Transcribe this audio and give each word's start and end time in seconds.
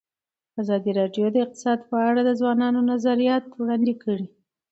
ازادي 0.61 0.91
راډیو 0.99 1.25
د 1.31 1.35
اقتصاد 1.45 1.79
په 1.89 1.97
اړه 2.07 2.21
د 2.25 2.31
ځوانانو 2.39 2.79
نظریات 2.91 3.43
وړاندې 3.61 3.93
کړي. 4.03 4.27